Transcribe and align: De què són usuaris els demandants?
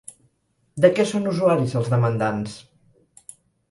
De 0.85 0.91
què 0.95 1.05
són 1.11 1.29
usuaris 1.33 1.79
els 1.83 1.95
demandants? 1.95 2.61